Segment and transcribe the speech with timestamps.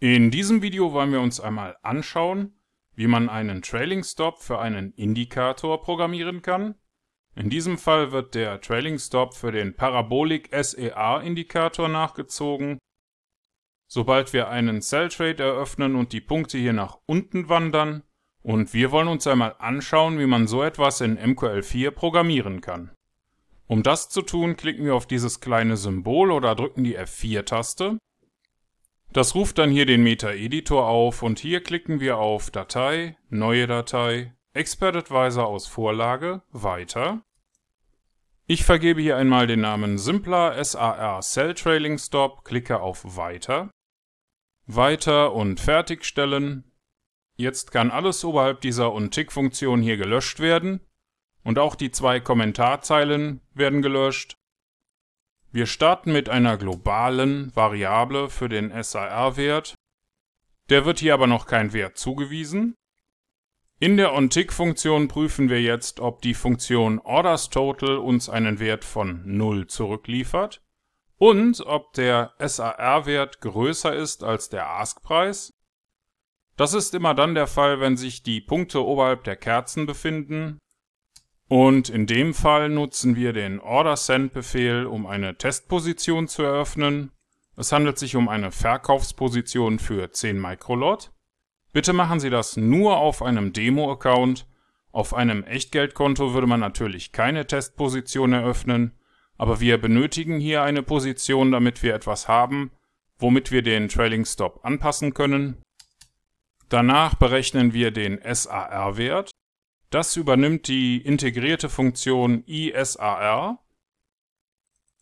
[0.00, 2.58] In diesem Video wollen wir uns einmal anschauen,
[2.94, 6.74] wie man einen Trailing Stop für einen Indikator programmieren kann.
[7.36, 12.78] In diesem Fall wird der Trailing Stop für den Parabolic SER Indikator nachgezogen.
[13.86, 18.02] Sobald wir einen Cell Trade eröffnen und die Punkte hier nach unten wandern,
[18.42, 22.90] und wir wollen uns einmal anschauen, wie man so etwas in MQL4 programmieren kann.
[23.66, 27.98] Um das zu tun, klicken wir auf dieses kleine Symbol oder drücken die F4-Taste.
[29.14, 34.34] Das ruft dann hier den Meta-Editor auf und hier klicken wir auf Datei, Neue Datei,
[34.54, 37.22] Expert Advisor aus Vorlage, Weiter.
[38.48, 43.70] Ich vergebe hier einmal den Namen Simpler SAR Cell Trailing Stop, klicke auf Weiter.
[44.66, 46.64] Weiter und Fertigstellen.
[47.36, 50.80] Jetzt kann alles oberhalb dieser Untick-Funktion hier gelöscht werden
[51.44, 54.34] und auch die zwei Kommentarzeilen werden gelöscht.
[55.54, 59.76] Wir starten mit einer globalen Variable für den SAR-Wert.
[60.68, 62.74] Der wird hier aber noch kein Wert zugewiesen.
[63.78, 69.68] In der OnTick-Funktion prüfen wir jetzt, ob die Funktion OrdersTotal uns einen Wert von 0
[69.68, 70.60] zurückliefert
[71.18, 75.52] und ob der SAR-Wert größer ist als der Ask-Preis.
[76.56, 80.58] Das ist immer dann der Fall, wenn sich die Punkte oberhalb der Kerzen befinden
[81.48, 87.12] und in dem Fall nutzen wir den OrderSend-Befehl, um eine Testposition zu eröffnen.
[87.56, 91.12] Es handelt sich um eine Verkaufsposition für 10 Microlot.
[91.72, 94.46] Bitte machen Sie das nur auf einem Demo-Account.
[94.90, 98.92] Auf einem Echtgeldkonto würde man natürlich keine Testposition eröffnen,
[99.36, 102.70] aber wir benötigen hier eine Position, damit wir etwas haben,
[103.18, 105.60] womit wir den Trailing Stop anpassen können.
[106.68, 109.30] Danach berechnen wir den SAR-Wert.
[109.94, 113.64] Das übernimmt die integrierte Funktion ISAR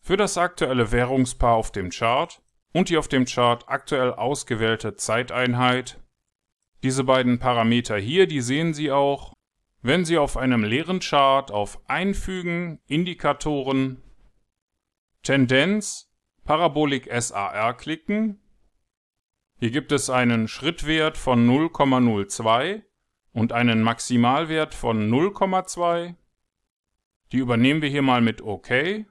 [0.03, 5.99] für das aktuelle Währungspaar auf dem Chart und die auf dem Chart aktuell ausgewählte Zeiteinheit.
[6.83, 9.33] Diese beiden Parameter hier, die sehen Sie auch,
[9.81, 13.99] wenn Sie auf einem leeren Chart auf Einfügen, Indikatoren,
[15.23, 16.13] Tendenz,
[16.45, 18.43] Parabolik SAR klicken.
[19.59, 22.83] Hier gibt es einen Schrittwert von 0,02
[23.33, 26.15] und einen Maximalwert von 0,2.
[27.31, 29.05] Die übernehmen wir hier mal mit OK.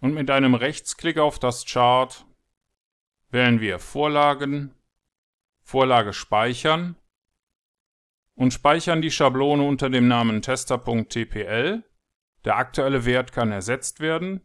[0.00, 2.24] Und mit einem Rechtsklick auf das Chart
[3.30, 4.74] wählen wir Vorlagen,
[5.62, 6.96] Vorlage speichern
[8.34, 11.84] und speichern die Schablone unter dem Namen tester.tpl.
[12.44, 14.40] Der aktuelle Wert kann ersetzt werden,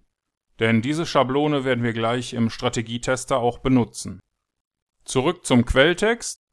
[0.60, 4.20] denn diese Schablone werden wir gleich im Strategietester auch benutzen.
[5.06, 6.45] Zurück zum Quelltext.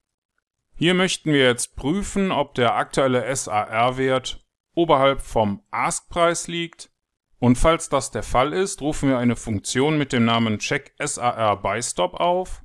[0.82, 4.44] Hier möchten wir jetzt prüfen, ob der aktuelle SAR-Wert
[4.74, 6.90] oberhalb vom Ask-Preis liegt.
[7.38, 11.62] Und falls das der Fall ist, rufen wir eine Funktion mit dem Namen check SAR
[11.62, 12.64] by Stop auf.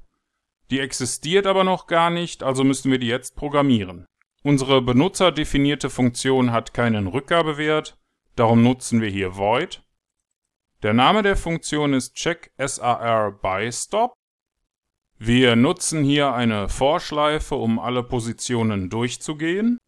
[0.72, 4.08] Die existiert aber noch gar nicht, also müssen wir die jetzt programmieren.
[4.42, 8.00] Unsere benutzerdefinierte Funktion hat keinen Rückgabewert,
[8.36, 9.84] darum nutzen wir hier void.
[10.82, 14.17] Der Name der Funktion ist check SAR by Stop
[15.20, 19.80] wir nutzen hier eine Vorschleife, um alle Positionen durchzugehen.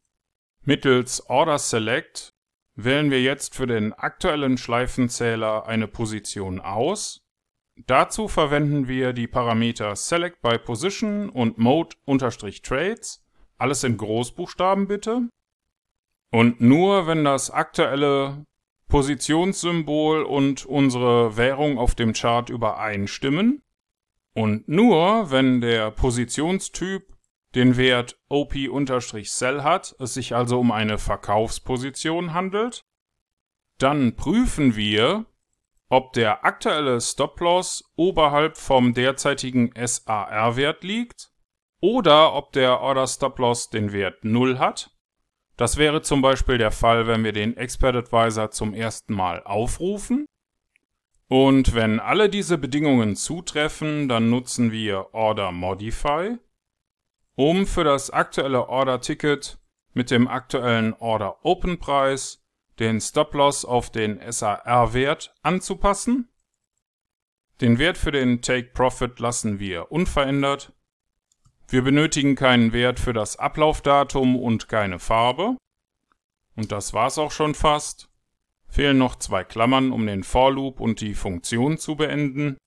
[0.64, 2.34] Mittels Order Select
[2.76, 7.22] wählen wir jetzt für den aktuellen Schleifenzähler eine Position aus.
[7.86, 13.24] Dazu verwenden wir die Parameter Select by Position und Mode-Trades,
[13.58, 15.30] alles in Großbuchstaben bitte.
[16.32, 18.46] Und nur wenn das aktuelle
[18.88, 23.62] Positionssymbol und unsere Währung auf dem Chart übereinstimmen,
[24.40, 27.04] und nur wenn der Positionstyp
[27.56, 32.86] den Wert OP-Cell hat, es sich also um eine Verkaufsposition handelt,
[33.80, 35.26] dann prüfen wir,
[35.90, 41.34] ob der aktuelle Stop-Loss oberhalb vom derzeitigen SAR-Wert liegt
[41.82, 44.92] oder ob der Order Stop-Loss den Wert 0 hat.
[45.58, 50.29] Das wäre zum Beispiel der Fall, wenn wir den Expert Advisor zum ersten Mal aufrufen
[51.30, 56.38] und wenn alle diese Bedingungen zutreffen, dann nutzen wir Order Modify,
[57.36, 59.60] um für das aktuelle Order-Ticket
[59.94, 62.44] mit dem aktuellen Order-Open-Preis
[62.80, 66.30] den Stop-Loss auf den SAR-Wert anzupassen.
[67.62, 70.74] Den Wert für den Take-Profit lassen wir unverändert.
[71.68, 75.58] Wir benötigen keinen Wert für das Ablaufdatum und keine Farbe.
[76.56, 78.09] Und das war's auch schon fast.
[78.70, 82.58] Fehlen noch zwei Klammern, um den For Loop und die Funktion zu beenden.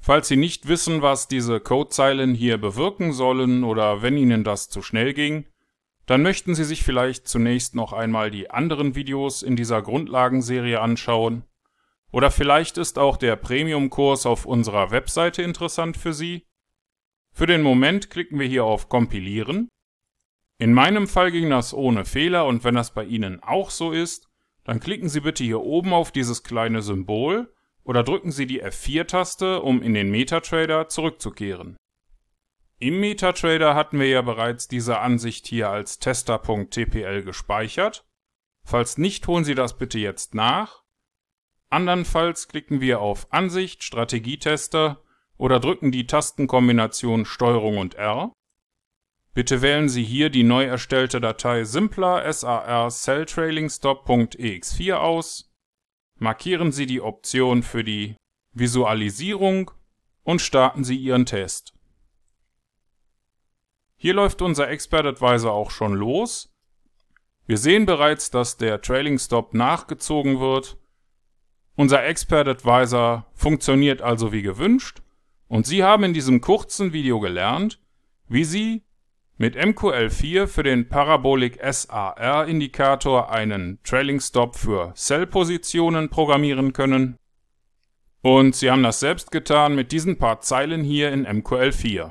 [0.00, 4.80] Falls Sie nicht wissen, was diese Codezeilen hier bewirken sollen oder wenn Ihnen das zu
[4.80, 5.44] schnell ging,
[6.06, 11.44] dann möchten Sie sich vielleicht zunächst noch einmal die anderen Videos in dieser Grundlagenserie anschauen.
[12.12, 16.46] Oder vielleicht ist auch der Premium-Kurs auf unserer Webseite interessant für Sie.
[17.32, 19.68] Für den Moment klicken wir hier auf Kompilieren.
[20.58, 24.29] In meinem Fall ging das ohne Fehler und wenn das bei Ihnen auch so ist,
[24.64, 27.52] dann klicken Sie bitte hier oben auf dieses kleine Symbol
[27.82, 31.76] oder drücken Sie die F4-Taste, um in den MetaTrader zurückzukehren.
[32.78, 38.06] Im MetaTrader hatten wir ja bereits diese Ansicht hier als tester.tpl gespeichert.
[38.64, 40.82] Falls nicht, holen Sie das bitte jetzt nach.
[41.68, 45.02] Andernfalls klicken wir auf Ansicht, Strategietester
[45.36, 48.32] oder drücken die Tastenkombination STRG und R.
[49.32, 55.52] Bitte wählen Sie hier die neu erstellte Datei simpler sar celltrailingstop.ex4 aus,
[56.16, 58.16] markieren Sie die Option für die
[58.52, 59.70] Visualisierung
[60.24, 61.74] und starten Sie Ihren Test.
[63.96, 66.52] Hier läuft unser Expert Advisor auch schon los.
[67.46, 70.76] Wir sehen bereits, dass der Trailing Stop nachgezogen wird.
[71.76, 75.02] Unser Expert Advisor funktioniert also wie gewünscht
[75.46, 77.80] und Sie haben in diesem kurzen Video gelernt,
[78.26, 78.82] wie Sie
[79.40, 87.16] mit MQL4 für den Parabolic SAR Indikator einen Trailing Stop für Sell-Positionen programmieren können.
[88.20, 92.10] Und Sie haben das selbst getan mit diesen paar Zeilen hier in MQL4.